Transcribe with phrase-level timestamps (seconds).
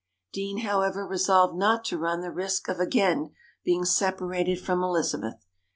[0.33, 5.45] Deane, however, resolved not to run the risk of again being separated from Elizabeth.